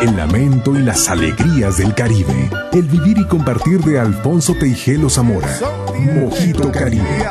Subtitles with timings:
[0.00, 2.48] El lamento y las alegrías del Caribe.
[2.72, 5.48] El vivir y compartir de Alfonso Teijelo Zamora.
[6.14, 7.26] Mojito Caribe.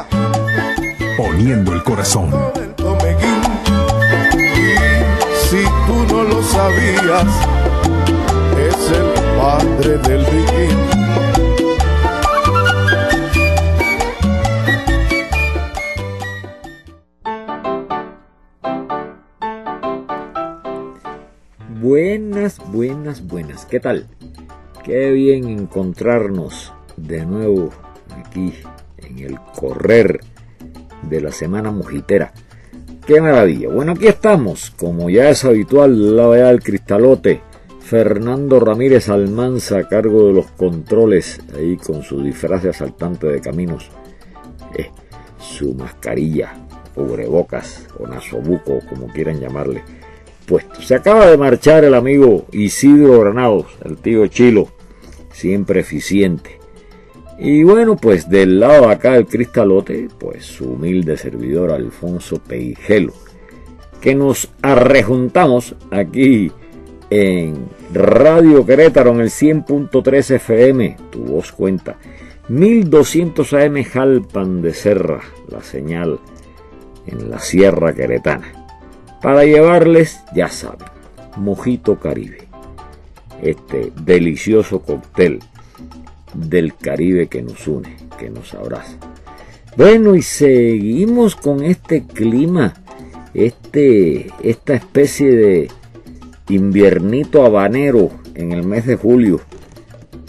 [1.17, 2.29] Poniendo el corazón.
[5.49, 7.25] Si tú no lo sabías,
[8.59, 10.92] es el padre del bikini.
[23.21, 23.65] Buenas.
[23.65, 24.07] ¿Qué tal?
[24.83, 27.69] Qué bien encontrarnos de nuevo
[28.17, 28.53] aquí
[28.97, 30.21] en el correr
[31.09, 32.33] de la semana mojitera.
[33.05, 33.69] Qué maravilla.
[33.69, 37.41] Bueno, aquí estamos, como ya es habitual, la vea del cristalote.
[37.79, 43.41] Fernando Ramírez Almanza a cargo de los controles, ahí con su disfraz de asaltante de
[43.41, 43.89] caminos,
[44.77, 44.89] eh,
[45.37, 46.53] su mascarilla,
[46.95, 49.83] cubrebocas o nasobuco, como quieran llamarle
[50.81, 54.67] Se acaba de marchar el amigo Isidro Granados, el tío Chilo,
[55.31, 56.59] siempre eficiente.
[57.39, 63.13] Y bueno, pues del lado de acá del cristalote, pues su humilde servidor Alfonso Peijelo,
[64.01, 66.51] que nos arrejuntamos aquí
[67.09, 71.97] en Radio Querétaro en el 100.3 FM, tu voz cuenta,
[72.49, 76.19] 1200 AM Jalpan de Serra, la señal
[77.07, 78.62] en la Sierra Queretana
[79.23, 80.85] para llevarles, ya saben,
[81.37, 82.39] Mojito Caribe,
[83.41, 85.39] este delicioso cóctel
[86.33, 88.97] del Caribe que nos une, que nos abraza.
[89.77, 92.73] Bueno, y seguimos con este clima,
[93.33, 95.71] este, esta especie de
[96.49, 99.39] inviernito habanero en el mes de julio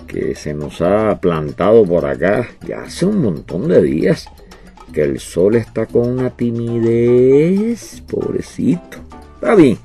[0.07, 4.29] que se nos ha plantado por acá ya hace un montón de días
[4.95, 8.99] que el sol está con una timidez, pobrecito.
[9.35, 9.77] Está bien,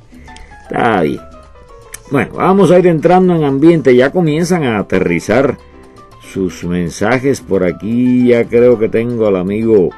[0.62, 1.20] está bien.
[2.12, 5.58] Bueno, vamos a ir entrando en ambiente, ya comienzan a aterrizar
[6.22, 9.90] sus mensajes por aquí, ya creo que tengo al amigo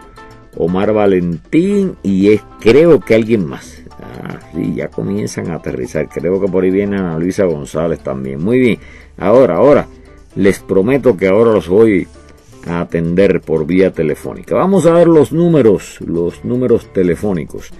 [0.57, 3.83] Omar Valentín y es creo que alguien más.
[4.01, 8.43] Ah, sí, ya comienzan a aterrizar, creo que por ahí viene Ana Luisa González también.
[8.43, 8.79] Muy bien,
[9.17, 9.88] ahora, ahora,
[10.35, 12.07] les prometo que ahora los voy
[12.67, 14.53] a atender por vía telefónica.
[14.55, 17.72] Vamos a ver los números, los números telefónicos.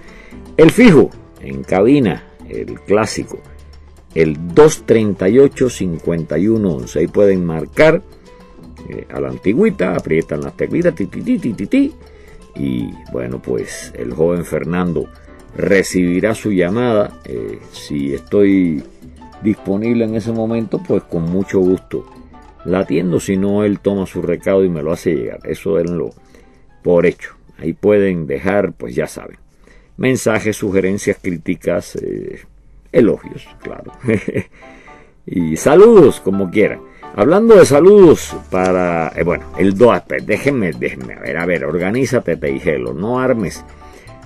[0.56, 1.10] El fijo,
[1.40, 3.38] en cabina, el clásico,
[4.14, 6.96] el 238-5111.
[6.96, 8.02] Ahí pueden marcar
[8.88, 11.92] eh, a la antigüita, aprietan las teclitas, ti, ti, ti,
[12.54, 15.08] y bueno, pues el joven Fernando
[15.56, 17.18] recibirá su llamada.
[17.24, 18.82] Eh, si estoy
[19.42, 22.04] disponible en ese momento, pues con mucho gusto
[22.64, 25.40] la atiendo, si no él toma su recado y me lo hace llegar.
[25.44, 26.10] Eso denlo
[26.82, 27.34] por hecho.
[27.58, 29.38] Ahí pueden dejar, pues ya saben,
[29.96, 32.40] mensajes, sugerencias, críticas, eh,
[32.90, 33.92] elogios, claro.
[35.26, 36.80] y saludos, como quieran.
[37.14, 42.36] Hablando de saludos para, eh, bueno, el DOAT, déjenme, déjenme, a ver, a ver, organízate,
[42.36, 43.64] Teijelo, no armes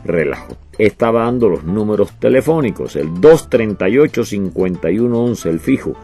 [0.04, 0.56] relajo.
[0.78, 5.94] Estaba dando los números telefónicos, el 238-5111, el fijo,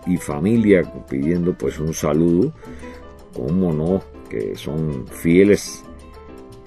[0.07, 2.51] y familia pidiendo pues un saludo,
[3.35, 5.83] como no, que son fieles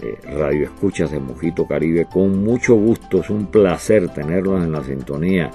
[0.01, 5.51] eh, radioescuchas de Mojito Caribe, con mucho gusto, es un placer tenerlos en la sintonía,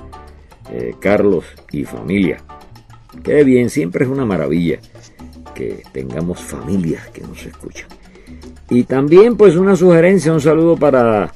[0.72, 2.38] eh, Carlos y familia.
[3.24, 4.80] Qué bien, siempre es una maravilla
[5.56, 7.88] que tengamos familias que nos escuchan.
[8.70, 11.32] Y también pues una sugerencia, un saludo para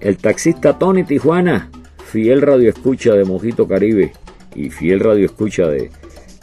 [0.00, 1.70] el taxista Tony Tijuana,
[2.16, 4.10] fiel radio escucha de Mojito Caribe
[4.54, 5.90] y fiel radio escucha de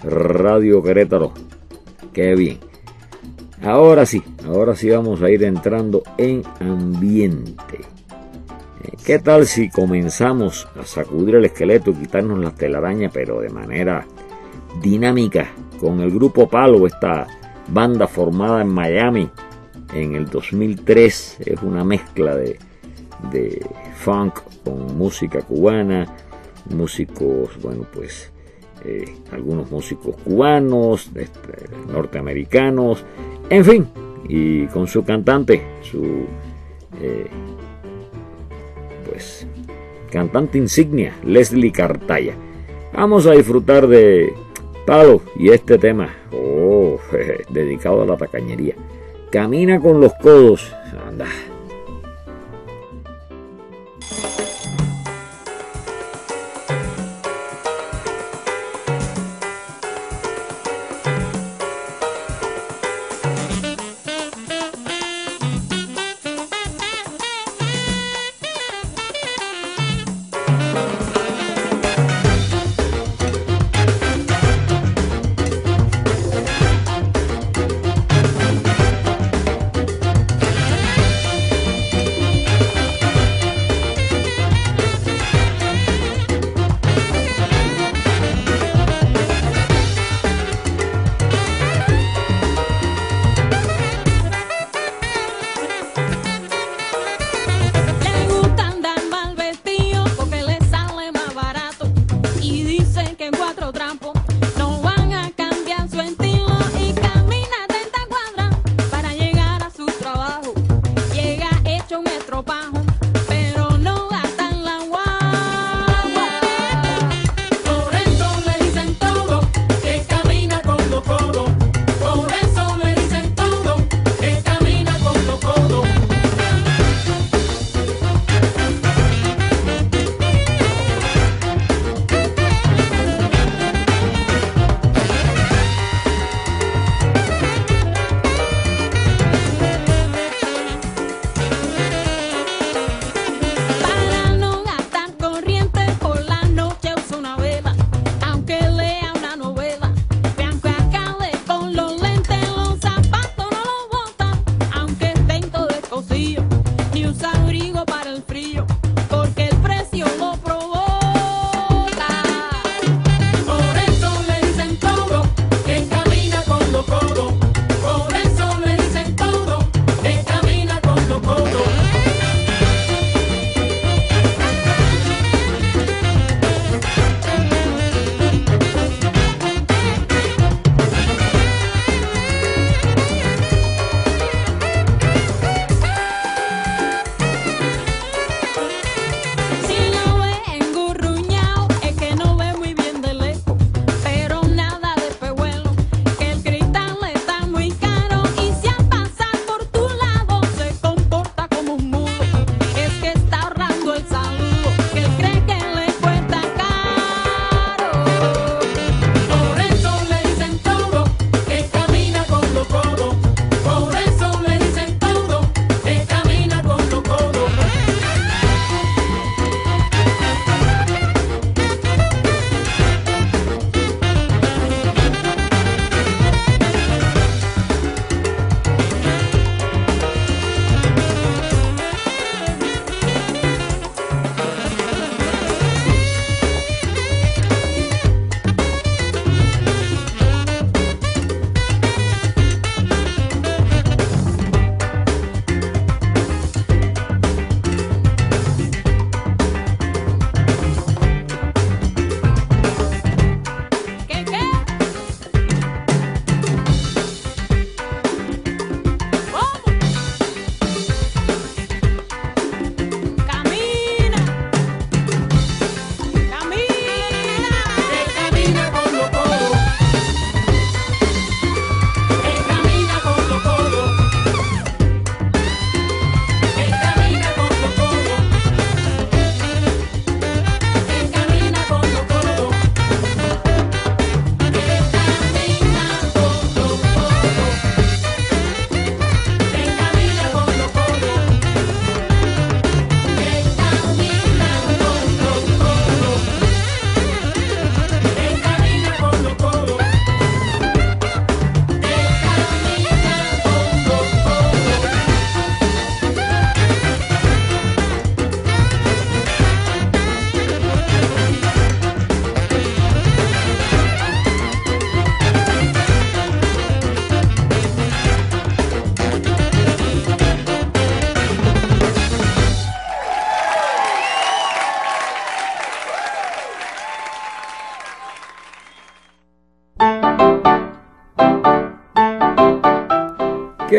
[0.04, 1.34] Radio Querétaro.
[2.14, 2.60] Qué bien.
[3.64, 7.80] Ahora sí, ahora sí vamos a ir entrando en ambiente.
[8.84, 13.50] Eh, ¿Qué tal si comenzamos a sacudir el esqueleto y quitarnos las telarañas, pero de
[13.50, 14.06] manera
[14.80, 17.25] dinámica, con el grupo Palo, esta
[17.70, 19.28] banda formada en Miami
[19.92, 21.38] en el 2003?
[21.44, 22.60] Es una mezcla de,
[23.31, 23.66] de
[23.96, 26.06] funk con música cubana,
[26.70, 28.31] músicos, bueno, pues
[28.86, 33.06] eh, algunos músicos cubanos, este, norteamericanos,
[33.50, 33.88] En fin,
[34.28, 36.25] y con su cantante, su
[37.02, 37.28] eh,
[39.10, 39.48] pues
[40.12, 42.36] cantante insignia, Leslie Cartaya.
[42.94, 44.34] Vamos a disfrutar de
[44.86, 47.00] Palo y este tema, oh,
[47.50, 48.75] dedicado a la tacañería.
[49.31, 50.74] Camina con los codos,
[51.08, 51.28] anda.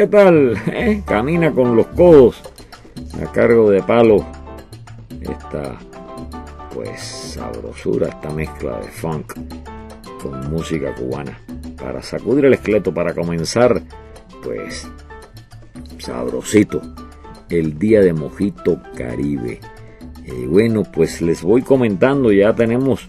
[0.05, 0.55] ¿Qué tal?
[0.67, 1.03] ¿Eh?
[1.07, 2.37] Camina con los codos
[3.23, 4.23] a cargo de palo
[5.23, 5.79] esta
[6.75, 9.33] pues sabrosura, esta mezcla de funk
[10.23, 11.41] con música cubana.
[11.81, 13.81] Para sacudir el esqueleto, para comenzar,
[14.43, 14.87] pues
[15.97, 16.83] sabrosito,
[17.49, 19.59] el día de Mojito Caribe.
[20.27, 23.09] Y bueno, pues les voy comentando, ya tenemos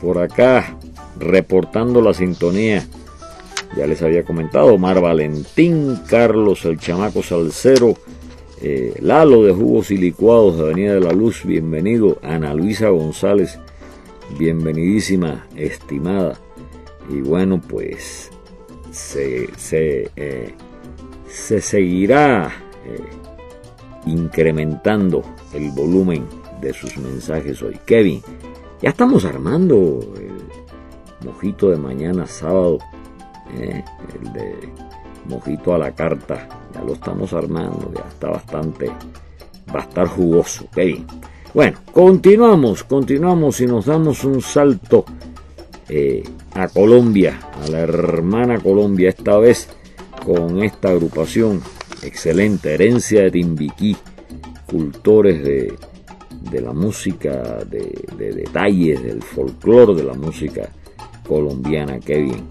[0.00, 0.76] por acá
[1.18, 2.86] reportando la sintonía.
[3.76, 7.94] Ya les había comentado, Omar Valentín, Carlos el Chamaco Salcero,
[8.62, 12.18] eh, Lalo de Jugos y Licuados de Avenida de la Luz, bienvenido.
[12.22, 13.58] Ana Luisa González,
[14.38, 16.38] bienvenidísima, estimada.
[17.10, 18.30] Y bueno, pues
[18.92, 20.54] se, se, eh,
[21.28, 22.50] se seguirá
[22.86, 22.98] eh,
[24.06, 26.24] incrementando el volumen
[26.62, 27.78] de sus mensajes hoy.
[27.84, 28.22] Kevin,
[28.80, 32.78] ya estamos armando el mojito de mañana sábado,
[33.54, 34.68] el de
[35.28, 38.86] mojito a la carta ya lo estamos armando, ya está bastante,
[39.74, 40.78] va a estar jugoso, ¿ok?
[41.54, 45.04] Bueno, continuamos, continuamos y nos damos un salto
[45.88, 46.22] eh,
[46.54, 49.68] a Colombia, a la hermana Colombia, esta vez
[50.24, 51.62] con esta agrupación
[52.02, 53.96] excelente, Herencia de Timbiquí,
[54.66, 55.74] cultores de,
[56.50, 60.68] de la música, de, de detalles, del folclore de la música
[61.26, 62.44] colombiana, qué bien.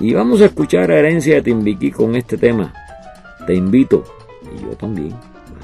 [0.00, 2.72] Y vamos a escuchar a Herencia de Timbiquí con este tema.
[3.46, 4.04] Te invito,
[4.54, 5.14] y yo también,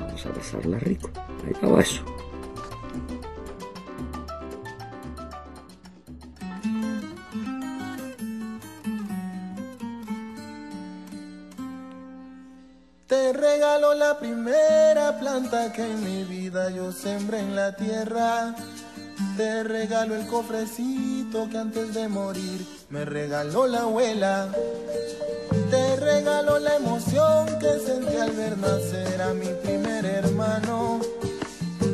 [0.01, 1.09] vamos a pasarla rico.
[1.47, 2.03] Ahí va eso.
[13.07, 18.57] Te regalo la primera planta que en mi vida yo sembré en la tierra.
[19.37, 24.49] Te regalo el cofrecito que antes de morir me regaló la abuela.
[25.69, 31.01] Te regalo la emoción que sentí al ver nacer a mi primer hermano.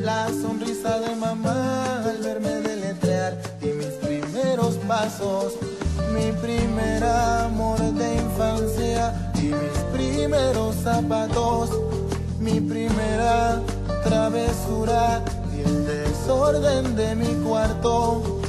[0.03, 5.55] La sonrisa de mamá al verme deletrear y mis primeros pasos.
[6.13, 11.71] Mi primer amor de infancia y mis primeros zapatos.
[12.39, 13.59] Mi primera
[14.05, 15.25] travesura
[15.57, 18.40] y el desorden de mi cuarto.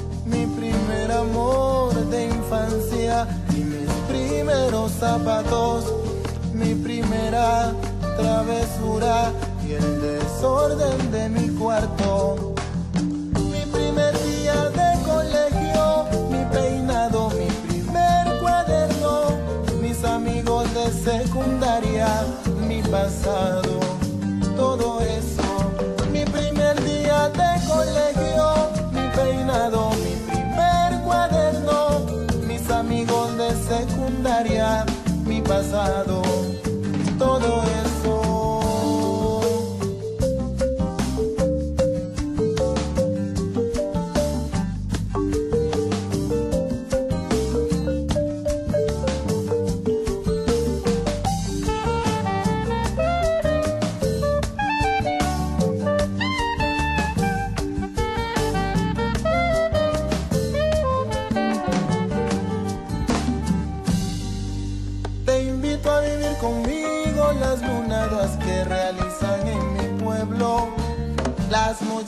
[6.53, 7.74] Mi primera
[8.15, 9.34] travesura
[9.68, 12.53] y el desorden de mi cuarto.
[13.34, 19.38] Mi primer día de colegio, mi peinado, mi primer cuaderno,
[19.82, 22.08] mis amigos de secundaria,
[22.65, 23.80] mi pasado,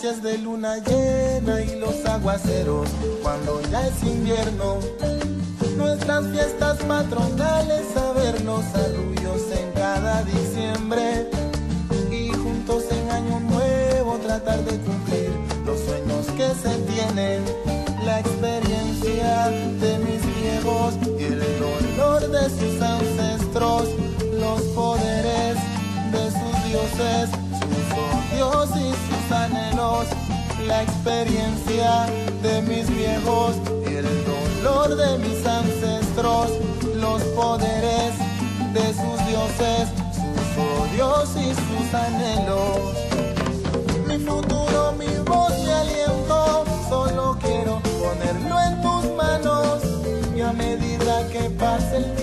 [0.04, 2.90] de luna llena y los aguaceros
[3.22, 4.80] cuando ya es invierno.
[5.78, 11.30] Nuestras fiestas patronales, a ver los arrullos en cada diciembre.
[12.12, 15.32] Y juntos en año nuevo tratar de cumplir
[15.66, 17.46] los sueños que se tienen.
[18.04, 23.88] La experiencia de mis viejos y el dolor de sus ancestros.
[24.38, 25.56] Los poderes
[26.12, 27.30] de sus dioses,
[27.62, 29.03] sus odios y
[29.34, 30.08] anhelos.
[30.68, 32.06] La experiencia
[32.42, 33.56] de mis viejos
[33.90, 36.52] y el dolor de mis ancestros.
[36.96, 38.14] Los poderes
[38.74, 42.96] de sus dioses, sus odios y sus anhelos.
[44.08, 49.84] Mi futuro, mi voz, mi aliento, solo quiero ponerlo en tus manos.
[50.36, 52.23] Y a medida que pase el tiempo,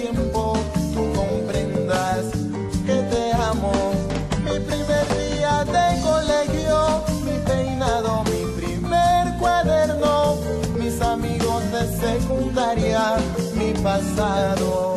[14.17, 14.90] mi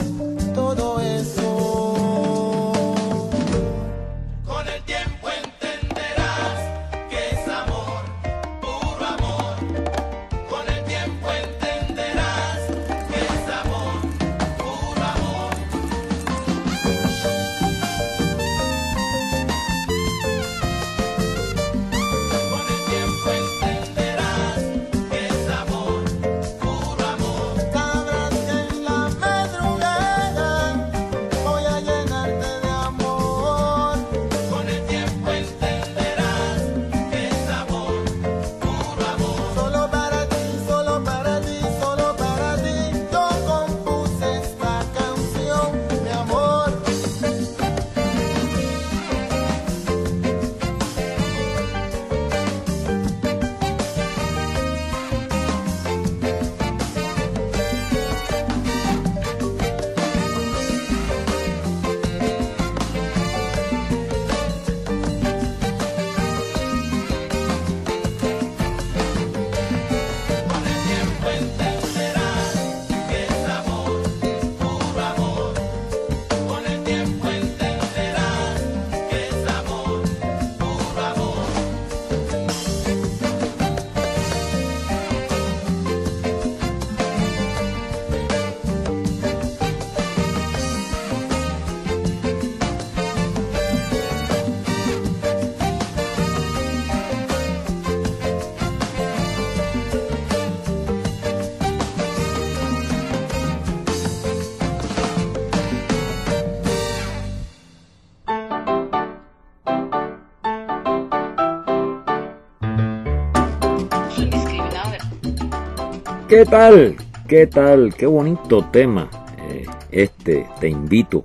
[116.34, 116.96] ¿Qué tal?
[117.28, 117.94] ¿Qué tal?
[117.94, 119.08] Qué bonito tema.
[119.38, 121.22] Eh, este, te invito,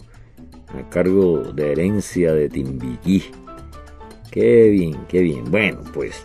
[0.68, 3.24] a cargo de herencia de Timbiquí.
[4.30, 5.50] Qué bien, qué bien.
[5.50, 6.22] Bueno, pues,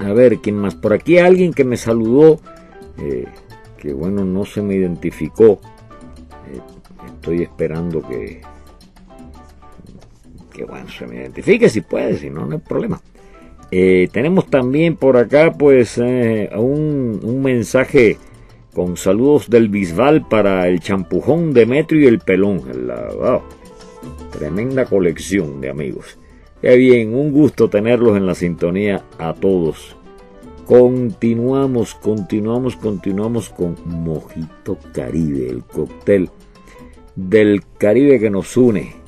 [0.00, 0.74] a ver, ¿quién más?
[0.74, 2.40] Por aquí alguien que me saludó,
[2.98, 3.26] eh,
[3.78, 5.60] que bueno, no se me identificó.
[6.50, 6.60] Eh,
[7.06, 8.42] estoy esperando que,
[10.52, 13.00] que bueno, se me identifique si puede, si no, no hay problema.
[13.76, 18.18] Eh, tenemos también por acá pues eh, un, mensaje
[18.72, 22.62] con saludos del Bisbal para el champujón Demetrio y el pelón.
[22.86, 23.42] La,
[24.30, 26.20] tremenda colección de amigos.
[26.62, 29.96] Qué bien, un gusto tenerlos en la sintonía a todos.
[30.66, 36.30] Continuamos, continuamos, continuamos con Mojito Caribe, el cóctel
[37.16, 39.03] del Caribe que nos une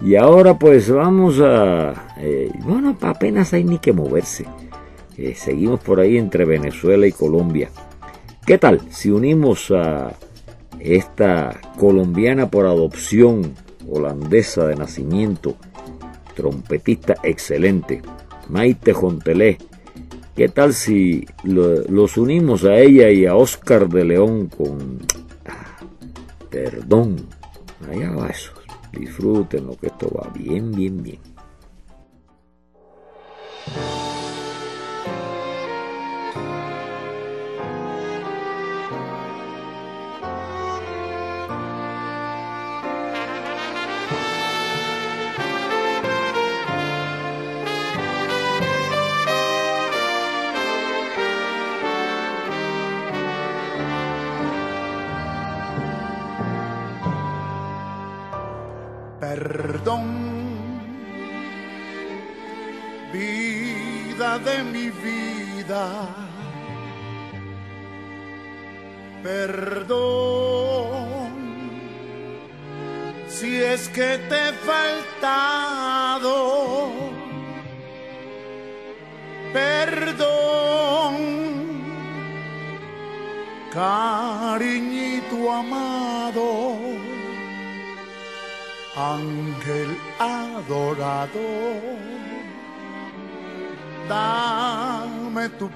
[0.00, 2.14] y ahora pues vamos a...
[2.18, 4.44] Eh, bueno, apenas hay ni que moverse.
[5.16, 7.70] Eh, seguimos por ahí entre Venezuela y Colombia.
[8.46, 10.12] ¿Qué tal si unimos a
[10.78, 13.54] esta colombiana por adopción,
[13.90, 15.56] holandesa de nacimiento,
[16.34, 18.00] trompetista excelente,
[18.48, 19.58] Maite Jontelé?
[20.36, 25.00] ¿Qué tal si los unimos a ella y a Oscar de León con...
[25.44, 25.84] Ah,
[26.48, 27.16] perdón,
[27.90, 28.57] allá va eso.
[28.92, 31.18] Disfruten lo que esto va bien, bien, bien.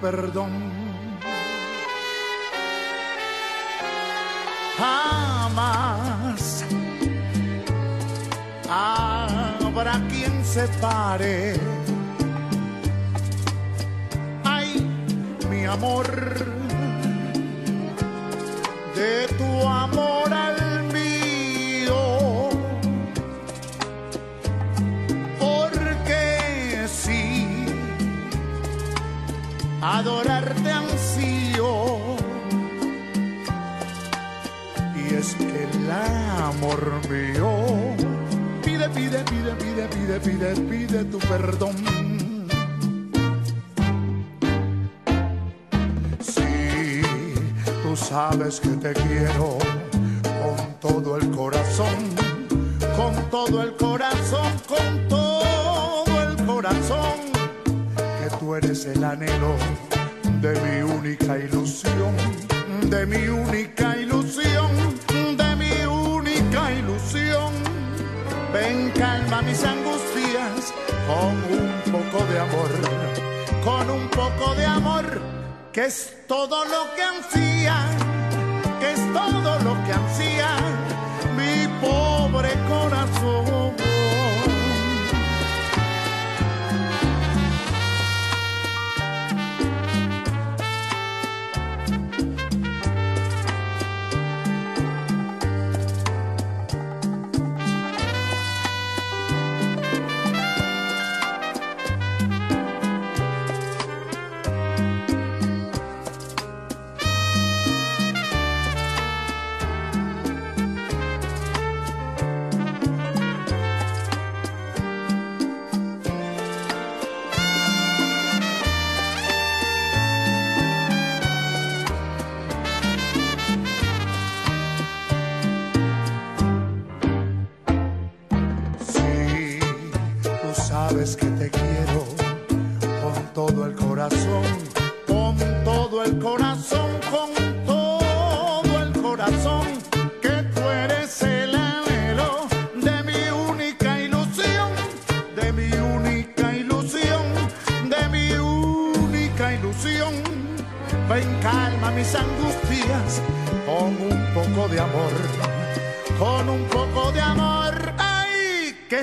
[0.03, 0.51] Perdón.
[4.77, 6.65] Jamás
[8.69, 11.62] habrá quien se pare.
[30.23, 31.99] Adorarte ansío.
[34.97, 37.51] Y es que el amor mío
[38.65, 41.77] pide, pide, pide, pide, pide, pide, pide tu perdón.
[46.21, 47.03] Sí,
[47.83, 49.59] tú sabes que te quiero
[50.23, 51.97] con todo el corazón,
[52.97, 57.33] con todo el corazón, con todo el corazón
[58.43, 59.57] tú eres el anhelo
[60.43, 62.17] de mi única ilusión,
[62.91, 64.71] de mi única ilusión,
[65.37, 67.53] de mi única ilusión.
[68.53, 70.75] Ven, calma mis angustias
[71.07, 72.71] con un poco de amor,
[73.63, 75.23] con un poco de amor,
[75.73, 77.77] que es todo lo que ansía,
[78.81, 80.57] que es todo lo que ansía
[81.37, 83.92] mi pobre corazón.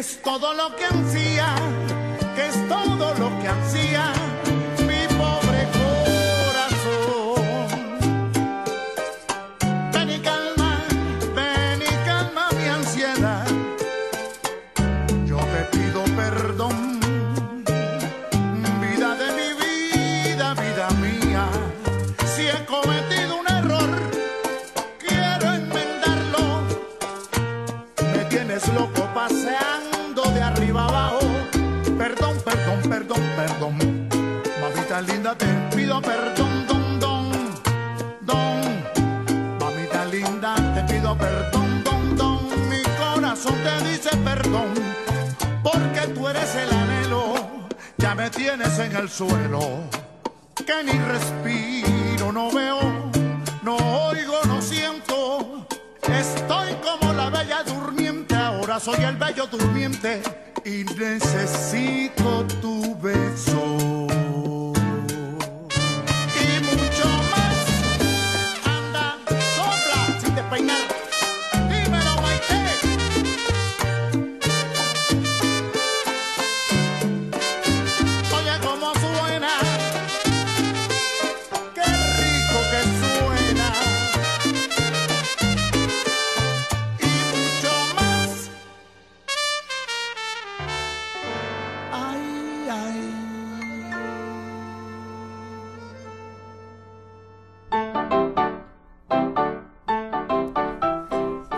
[0.09, 1.53] Es todo lo que ansía,
[2.35, 4.11] que es todo lo que ansía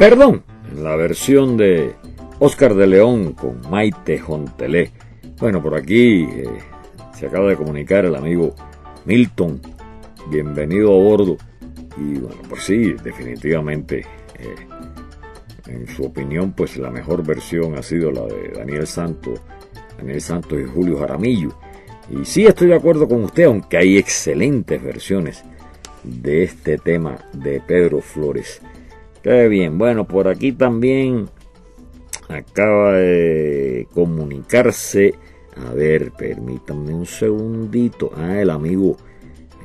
[0.01, 0.43] Perdón,
[0.75, 1.93] la versión de
[2.39, 4.89] Oscar de León con Maite Jontelé.
[5.39, 6.49] Bueno, por aquí eh,
[7.13, 8.55] se acaba de comunicar el amigo
[9.05, 9.61] Milton.
[10.31, 11.37] Bienvenido a bordo.
[11.97, 13.99] Y bueno, pues sí, definitivamente,
[14.39, 14.55] eh,
[15.67, 19.39] en su opinión, pues la mejor versión ha sido la de Daniel Santos,
[19.99, 21.51] Daniel Santos y Julio Jaramillo.
[22.09, 25.43] Y sí estoy de acuerdo con usted, aunque hay excelentes versiones
[26.03, 28.63] de este tema de Pedro Flores.
[29.23, 29.77] Qué bien.
[29.77, 31.29] Bueno, por aquí también
[32.27, 35.13] acaba de comunicarse.
[35.57, 38.11] A ver, permítanme un segundito.
[38.15, 38.97] Ah, el amigo.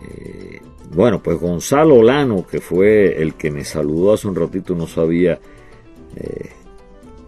[0.03, 0.61] eh,
[0.93, 5.39] bueno, pues Gonzalo Lano, que fue el que me saludó hace un ratito, no sabía
[6.17, 6.51] eh,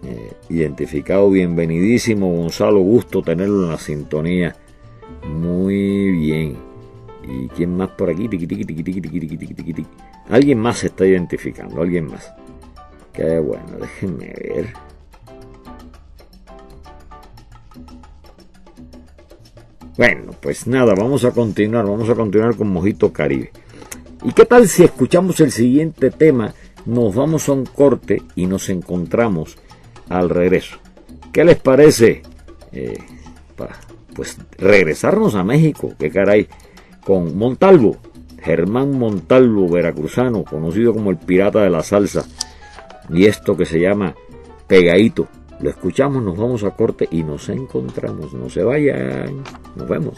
[0.03, 1.29] eh, identificado.
[1.29, 2.79] Bienvenidísimo, Gonzalo.
[2.79, 4.55] Gusto tenerlo en la sintonía.
[5.27, 6.57] Muy bien.
[7.27, 8.27] ¿Y quién más por aquí?
[8.27, 9.85] Tiqui, tiqui, tiqui,
[10.29, 12.31] Alguien más se está identificando, alguien más.
[13.13, 14.73] Qué bueno, déjenme ver.
[19.97, 23.51] Bueno, pues nada, vamos a continuar, vamos a continuar con Mojito Caribe.
[24.23, 26.53] ¿Y qué tal si escuchamos el siguiente tema?
[26.85, 29.57] Nos vamos a un corte y nos encontramos
[30.09, 30.77] al regreso.
[31.33, 32.21] ¿Qué les parece?
[32.71, 32.97] Eh,
[34.15, 36.47] pues regresarnos a México, qué caray,
[37.05, 37.97] con Montalvo,
[38.41, 42.25] Germán Montalvo, veracruzano, conocido como el pirata de la salsa,
[43.09, 44.15] y esto que se llama
[44.67, 45.27] Pegadito.
[45.61, 48.33] Lo escuchamos, nos vamos a corte y nos encontramos.
[48.33, 49.43] No se vayan,
[49.75, 50.17] nos vemos.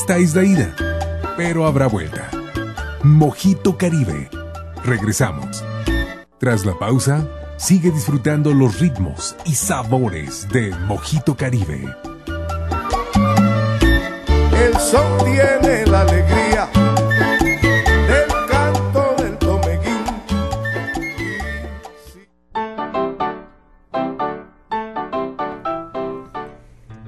[0.00, 0.76] Esta es la ida,
[1.36, 2.30] pero habrá vuelta.
[3.02, 4.30] Mojito Caribe.
[4.84, 5.64] Regresamos.
[6.38, 11.96] Tras la pausa, sigue disfrutando los ritmos y sabores de Mojito Caribe.
[14.64, 16.68] El sol tiene la alegría
[18.06, 20.04] del canto del tomeguín.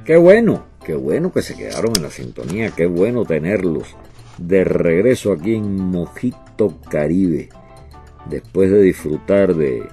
[0.04, 3.94] Qué bueno, qué bueno que se quedaron en la sintonía, qué bueno tenerlos
[4.38, 7.48] de regreso aquí en Mojito Caribe,
[8.28, 9.84] después de disfrutar de,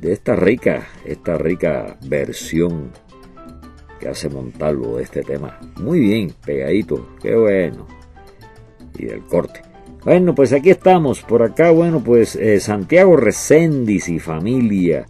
[0.00, 2.92] esta rica, esta rica versión
[3.98, 5.58] que hace Montalvo de este tema.
[5.80, 7.88] Muy bien, pegadito, qué bueno.
[8.96, 9.60] Y del corte.
[10.04, 15.04] Bueno, pues aquí estamos, por acá, bueno, pues eh, Santiago Recendis y familia,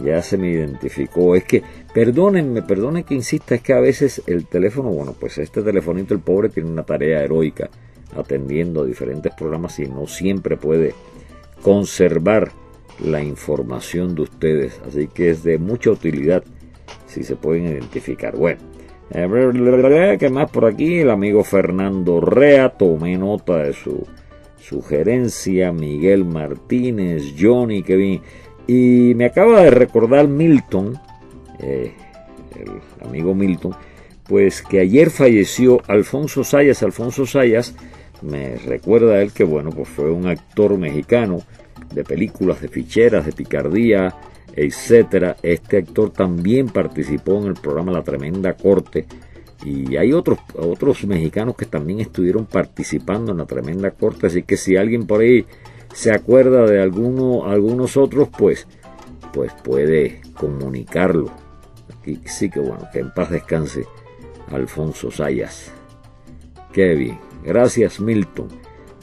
[0.00, 1.34] ya se me identificó.
[1.34, 5.62] Es que, perdónenme, perdonen que insista, es que a veces el teléfono, bueno, pues este
[5.62, 7.70] telefonito, el pobre, tiene una tarea heroica
[8.16, 10.94] atendiendo diferentes programas y no siempre puede
[11.62, 12.50] conservar
[13.02, 14.80] la información de ustedes.
[14.86, 16.44] Así que es de mucha utilidad
[17.06, 18.36] si se pueden identificar.
[18.36, 18.60] Bueno,
[19.10, 20.98] eh, ¿qué más por aquí?
[20.98, 24.04] El amigo Fernando Rea, tomé nota de su
[24.58, 28.20] sugerencia, Miguel Martínez, Johnny, Kevin.
[28.66, 30.98] Y me acaba de recordar Milton,
[31.60, 31.92] eh,
[32.58, 33.74] el amigo Milton,
[34.26, 36.82] pues que ayer falleció Alfonso Sayas.
[36.82, 37.74] Alfonso Sayas
[38.22, 41.42] me recuerda a él que, bueno, pues fue un actor mexicano
[41.92, 44.14] de películas, de ficheras, de picardía,
[44.54, 45.36] etcétera.
[45.42, 49.06] Este actor también participó en el programa La Tremenda Corte
[49.64, 54.56] y hay otros otros mexicanos que también estuvieron participando en La Tremenda Corte, así que
[54.56, 55.46] si alguien por ahí
[55.92, 58.66] se acuerda de alguno, algunos otros, pues
[59.34, 61.30] pues puede comunicarlo.
[61.98, 63.84] Aquí sí que bueno, que en paz descanse
[64.50, 65.72] Alfonso Sayas.
[66.72, 67.18] Qué bien.
[67.42, 68.48] Gracias Milton.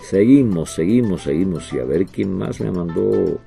[0.01, 1.71] Seguimos, seguimos, seguimos.
[1.73, 3.39] Y a ver quién más me mandó.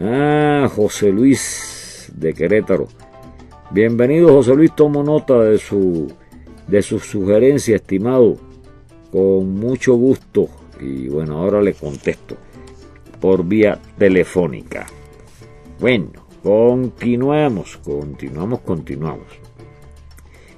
[0.00, 2.88] Ah, José Luis de Querétaro.
[3.70, 6.12] Bienvenido José Luis, tomo nota de su,
[6.66, 8.36] de su sugerencia, estimado.
[9.10, 10.48] Con mucho gusto.
[10.80, 12.36] Y bueno, ahora le contesto
[13.20, 14.86] por vía telefónica.
[15.78, 19.26] Bueno, continuamos, continuamos, continuamos.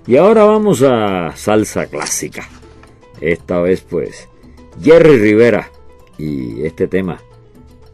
[0.06, 2.48] Y ahora vamos a salsa clásica.
[3.20, 4.28] Esta vez pues
[4.80, 5.70] Jerry Rivera
[6.18, 7.18] y este tema,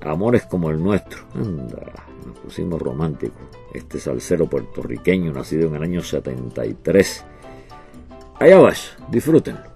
[0.05, 1.23] Amores como el nuestro.
[1.35, 1.93] Anda,
[2.27, 3.37] nos pusimos romántico.
[3.73, 7.25] Este salsero puertorriqueño nacido en el año 73.
[8.41, 9.72] Allá vas, disfrútenlo.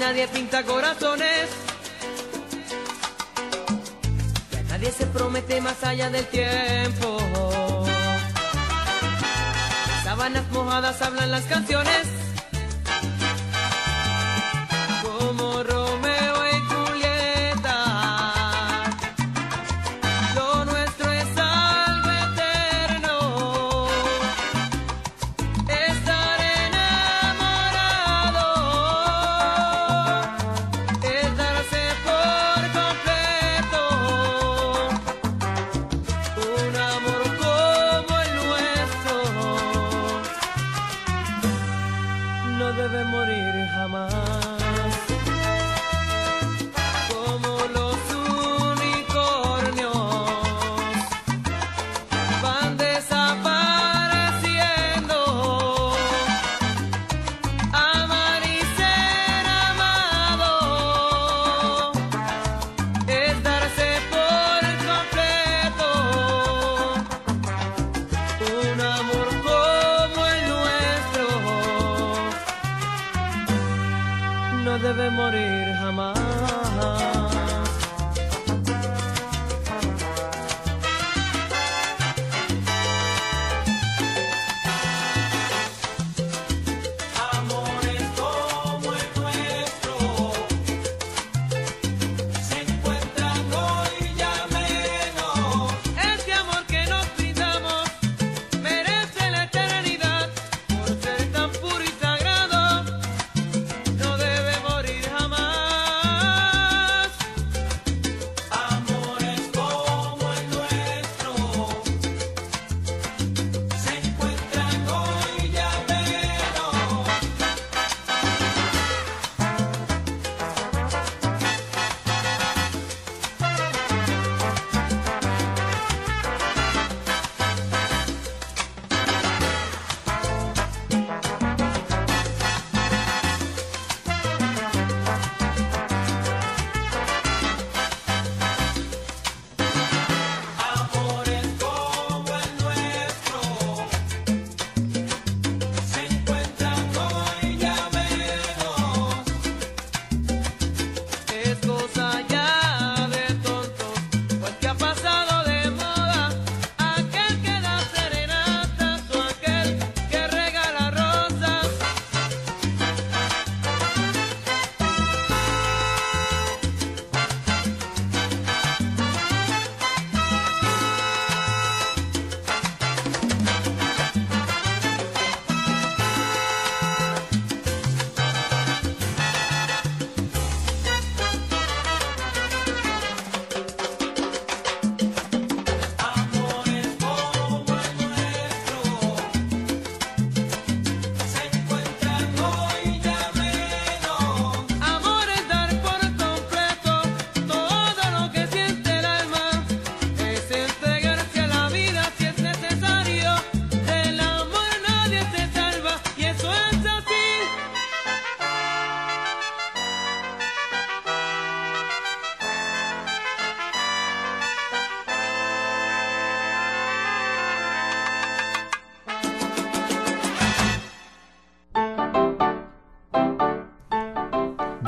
[0.00, 1.50] Nadie pinta corazones.
[4.50, 7.18] Ya nadie se promete más allá del tiempo.
[9.86, 12.19] De sábanas mojadas hablan las canciones.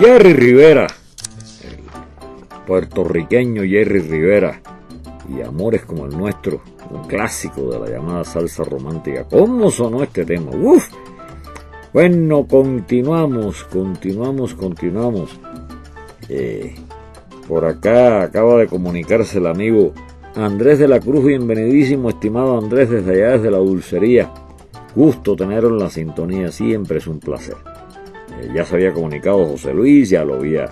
[0.04, 0.88] Jerry Rivera,
[1.62, 4.60] el puertorriqueño Jerry Rivera,
[5.28, 9.28] y Amores como el nuestro, un clásico de la llamada salsa romántica.
[9.30, 10.50] ¿Cómo sonó este tema?
[10.60, 10.88] ¡Uf!
[11.92, 15.38] Bueno, continuamos, continuamos, continuamos.
[16.28, 16.74] Eh,
[17.46, 19.92] por acá acaba de comunicarse el amigo
[20.34, 24.32] Andrés de la Cruz, bienvenidísimo, estimado Andrés, desde allá, desde la dulcería.
[24.96, 27.54] Gusto tenerlo en la sintonía, siempre es un placer.
[28.42, 30.70] Eh, ya se había comunicado José Luis, ya lo había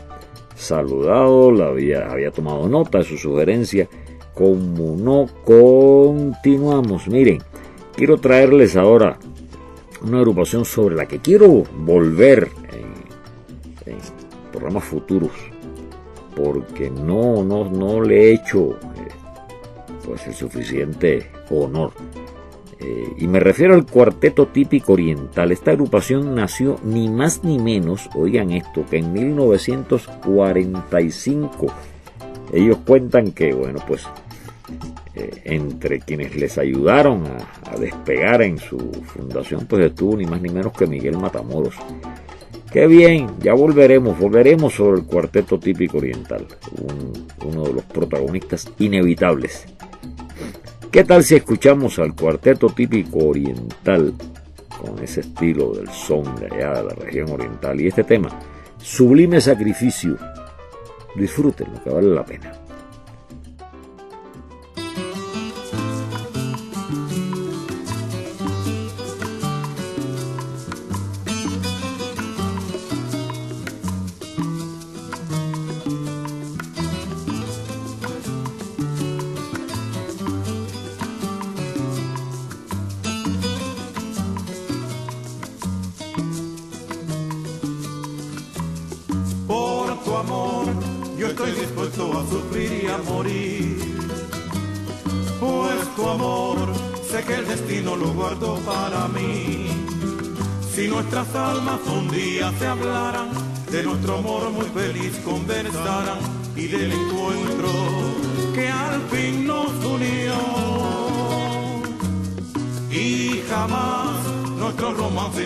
[0.54, 3.88] saludado, la había, había tomado nota de su sugerencia.
[4.34, 7.42] Como no continuamos, miren,
[7.94, 9.18] quiero traerles ahora
[10.02, 12.90] una agrupación sobre la que quiero volver en,
[14.50, 15.32] programas futuros,
[16.34, 19.08] porque no, no, no le he hecho eh,
[20.04, 21.92] pues el suficiente honor.
[22.80, 25.52] Eh, y me refiero al cuarteto típico oriental.
[25.52, 31.66] Esta agrupación nació ni más ni menos, oigan esto, que en 1945.
[32.52, 34.06] Ellos cuentan que, bueno, pues
[35.14, 37.38] eh, entre quienes les ayudaron a,
[37.78, 41.74] despegar en su fundación, pues estuvo ni más ni menos que Miguel Matamoros.
[42.72, 46.46] Qué bien, ya volveremos, volveremos sobre el cuarteto típico oriental,
[47.44, 49.66] uno de los protagonistas inevitables
[50.90, 54.12] ¿Qué tal si escuchamos al cuarteto típico oriental
[54.76, 58.28] con ese estilo del son de allá de la región oriental y este tema,
[58.78, 60.18] Sublime Sacrificio?
[61.14, 62.52] Disfrútenlo, que vale la pena.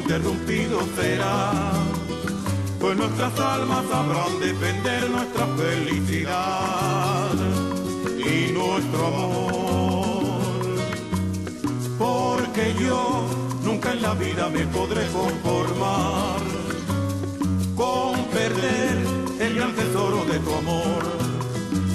[0.05, 1.50] Interrumpido será,
[2.78, 7.30] pues nuestras almas sabrán defender nuestra felicidad
[8.18, 10.24] y nuestro amor.
[11.98, 13.26] Porque yo
[13.64, 16.40] nunca en la vida me podré conformar
[17.74, 18.98] con perder
[19.40, 21.02] el gran tesoro de tu amor.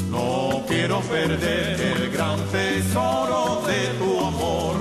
[0.09, 4.78] No quiero perder el gran tesoro de tu amor.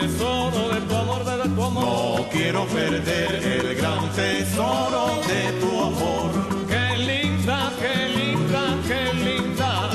[0.00, 1.84] Tesoro de tu amor, de tu amor.
[1.84, 6.30] No quiero perder el gran tesoro de tu amor.
[6.68, 9.90] Qué linda, qué linda, qué linda.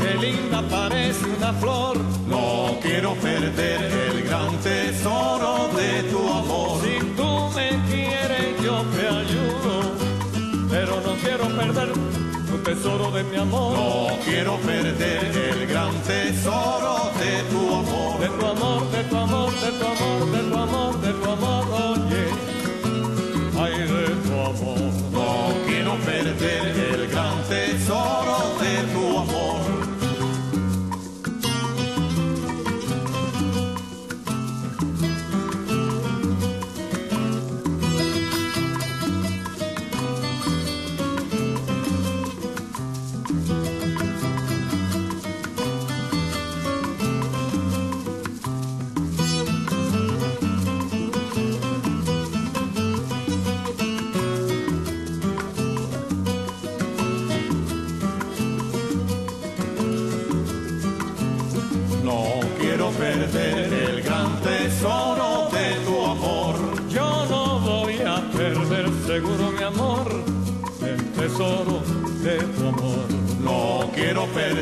[0.00, 1.96] Qué linda parece una flor.
[2.26, 6.80] No quiero perder el gran tesoro de tu amor.
[6.82, 9.74] Si tú me quieres, yo te ayudo.
[10.70, 12.09] Pero no quiero perder tu
[12.74, 13.76] tesoro de mi amor.
[13.76, 18.20] No quiero perder el gran tesoro de tu amor.
[18.20, 21.64] De tu amor, de tu amor, de tu amor, de tu amor, de tu amor,
[21.88, 22.24] oye.
[23.62, 24.92] Ay, de tu amor.
[25.16, 25.28] No
[25.66, 26.64] quiero perder
[26.94, 28.19] el gran tesoro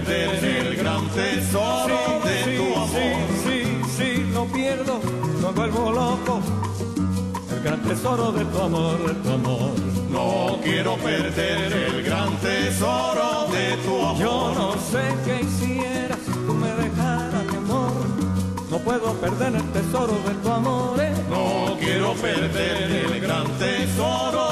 [0.00, 2.88] perder el gran tesoro de tu amor.
[2.92, 5.00] Sí, sí, sí, lo pierdo,
[5.42, 6.40] no vuelvo loco.
[7.52, 9.70] El gran tesoro de tu amor, de tu amor.
[10.10, 14.18] No quiero perder el gran tesoro de tu amor.
[14.18, 17.92] Yo no sé qué hiciera si tú me dejaras, mi amor.
[18.70, 21.00] No puedo perder el tesoro de tu amor.
[21.00, 21.12] Eh.
[21.30, 24.47] No quiero perder el gran tesoro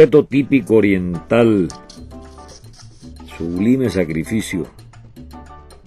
[0.00, 1.68] cuarteto típico oriental,
[3.36, 4.66] Sublime Sacrificio,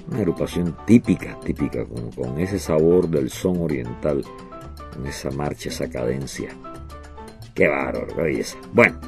[0.07, 4.23] una agrupación típica, típica, con, con ese sabor del son oriental,
[4.93, 6.49] con esa marcha, esa cadencia.
[7.55, 8.55] Qué bárbaro, qué belleza.
[8.71, 8.99] Bueno,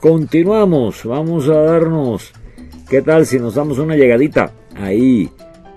[0.00, 2.32] continuamos, vamos a darnos,
[2.88, 5.28] ¿qué tal si nos damos una llegadita ahí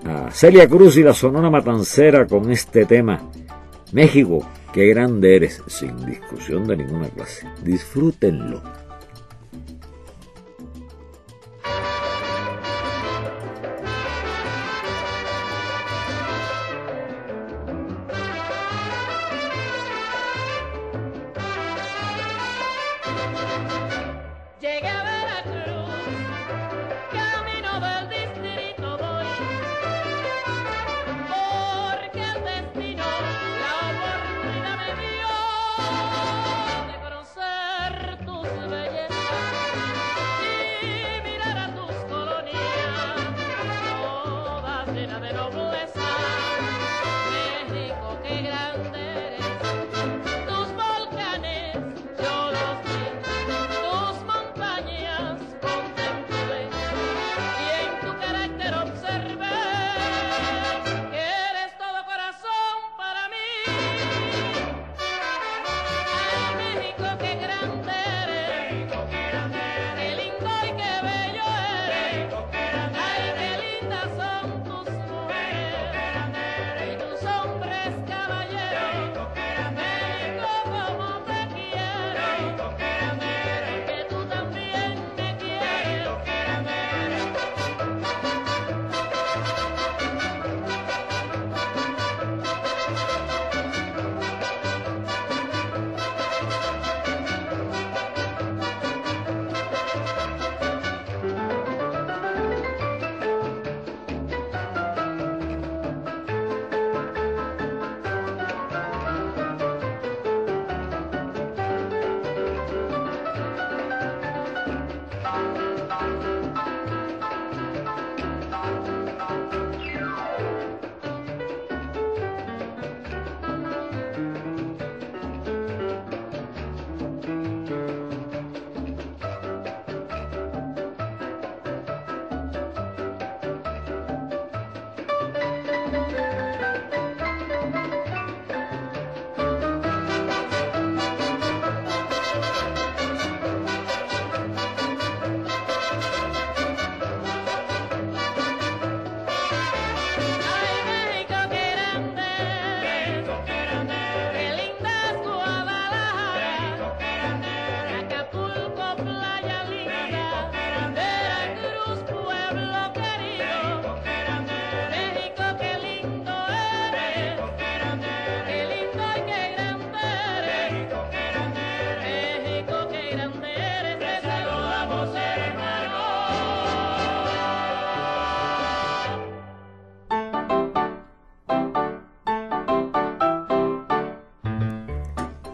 [0.06, 3.20] a Celia Cruz y la Sonora Matancera con este tema?
[3.92, 7.48] México, Qué grande eres, sin discusión de ninguna clase.
[7.64, 8.62] Disfrútenlo.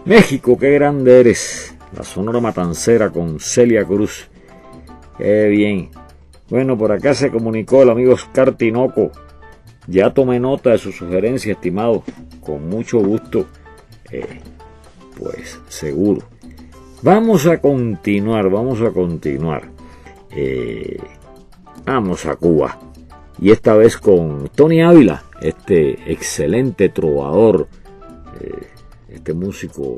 [0.04, 1.74] México, qué grande eres.
[1.96, 4.28] La Sonora Matancera con Celia Cruz.
[5.16, 5.90] Qué bien.
[6.50, 9.10] Bueno, por acá se comunicó el amigo Oscar Tinoco.
[9.86, 12.02] Ya tomé nota de su sugerencia, estimado.
[12.42, 13.46] Con mucho gusto.
[14.10, 14.40] Eh,
[15.18, 16.22] pues seguro.
[17.00, 19.70] Vamos a continuar, vamos a continuar.
[20.30, 20.98] Eh,
[21.86, 22.78] vamos a Cuba.
[23.40, 27.68] Y esta vez con Tony Ávila, este excelente trovador.
[28.40, 28.73] Eh,
[29.14, 29.96] este músico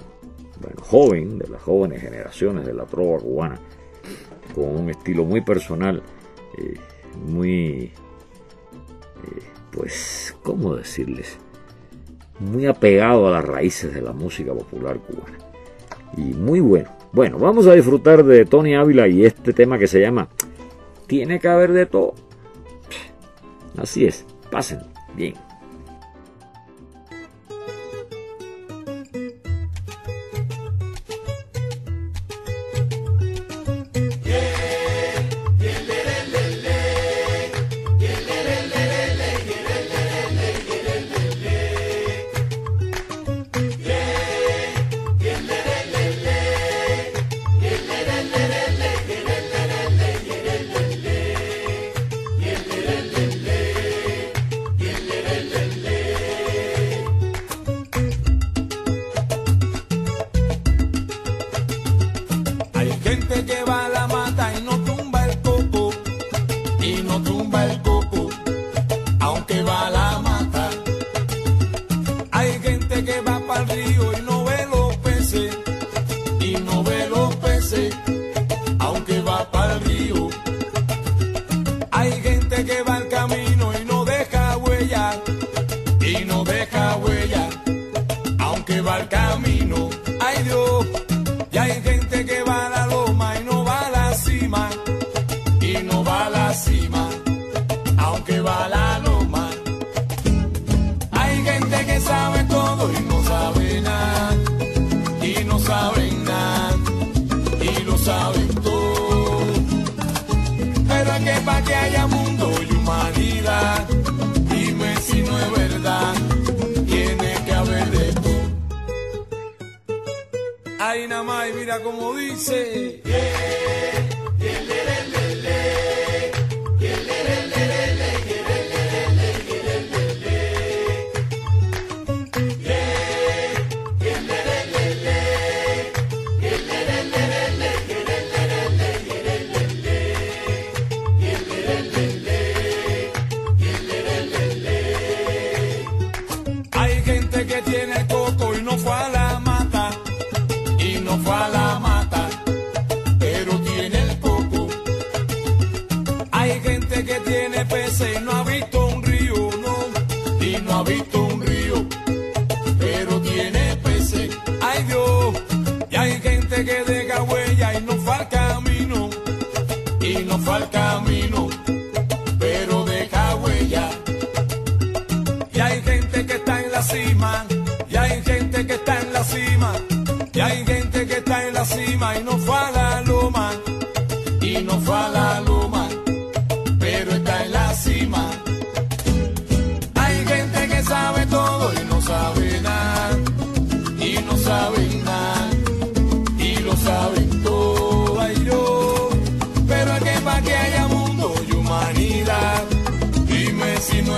[0.82, 3.60] joven, de las jóvenes generaciones de la trova cubana,
[4.54, 6.02] con un estilo muy personal,
[6.58, 6.74] eh,
[7.26, 7.92] muy, eh,
[9.70, 11.38] pues, ¿cómo decirles?
[12.38, 15.38] Muy apegado a las raíces de la música popular cubana.
[16.16, 16.90] Y muy bueno.
[17.12, 20.28] Bueno, vamos a disfrutar de Tony Ávila y este tema que se llama
[21.06, 22.14] tiene que haber de todo.
[23.76, 24.80] Así es, pasen
[25.14, 25.45] bien.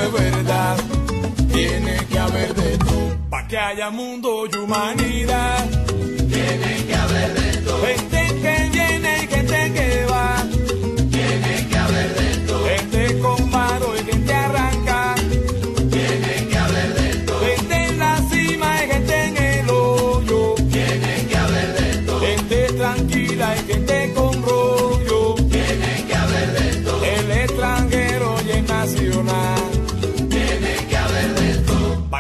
[0.01, 0.77] es verdad.
[1.53, 5.78] Tiene que haber de todo, pa' que haya mundo y humanidad.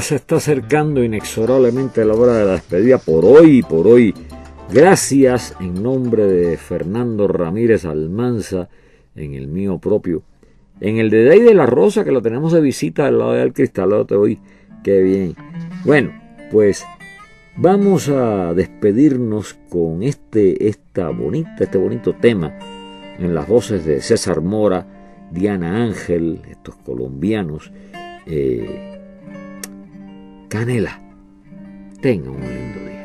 [0.00, 4.14] se está acercando inexorablemente la hora de la despedida por hoy por hoy.
[4.72, 8.68] Gracias en nombre de Fernando Ramírez Almanza,
[9.16, 10.22] en el mío propio.
[10.80, 13.52] En el de Day de la Rosa, que lo tenemos de visita al lado del
[13.52, 14.38] cristalado hoy.
[14.84, 15.34] Qué bien.
[15.84, 16.12] Bueno,
[16.52, 16.84] pues
[17.56, 22.56] vamos a despedirnos con este, esta bonita, este bonito tema
[23.18, 24.86] en las voces de César Mora,
[25.32, 27.72] Diana Ángel, estos colombianos.
[28.26, 28.87] Eh,
[30.48, 30.98] Canela.
[32.00, 32.97] Tenga un lindo día.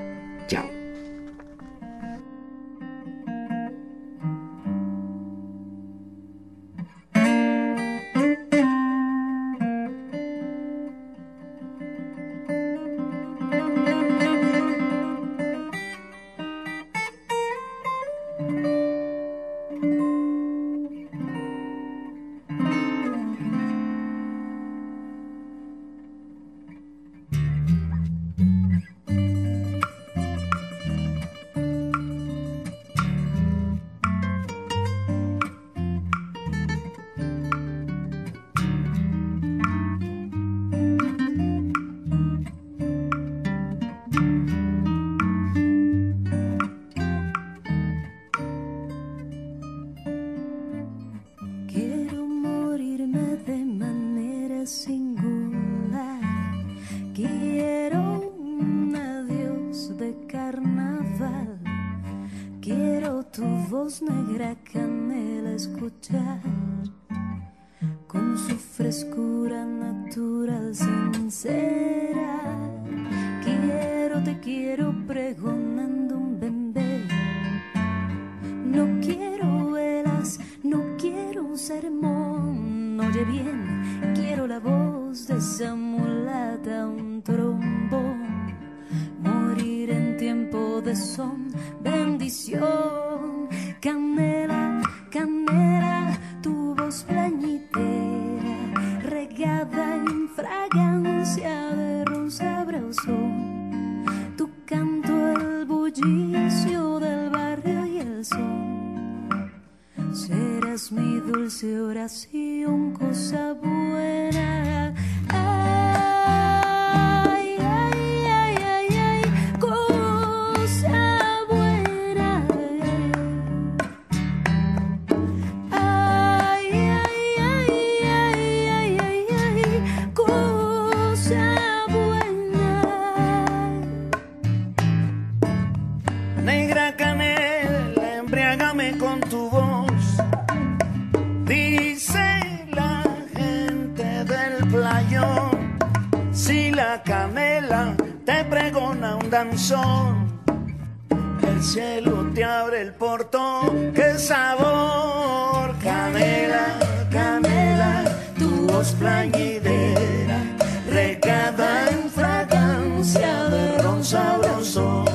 [159.34, 160.44] orquídea,
[160.90, 165.06] regada en fragancia de ron sabroso.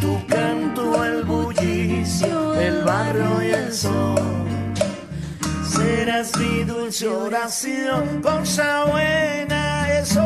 [0.00, 4.46] Tu canto, el bullicio, el barrio y el sol.
[5.64, 10.24] Serás mi dulce oración, cosa buena, eso.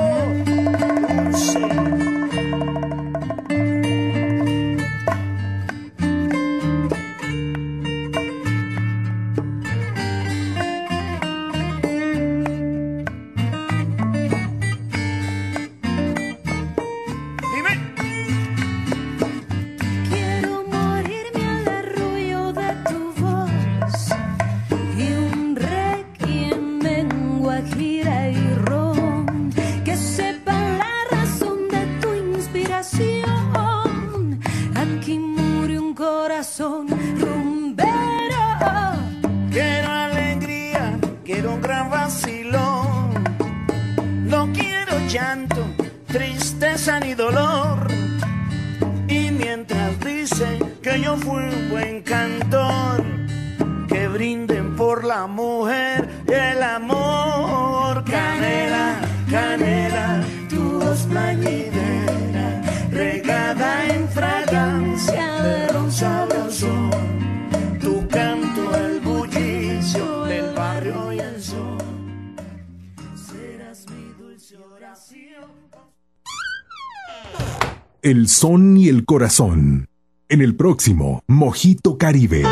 [80.28, 82.42] En el próximo, Mojito Caribe.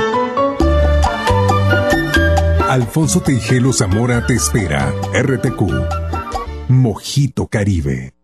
[2.67, 4.91] Alfonso Teijelo Zamora te espera.
[5.13, 6.71] RTQ.
[6.71, 8.15] Mojito Caribe.